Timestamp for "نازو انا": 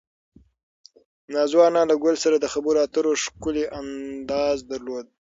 1.33-1.81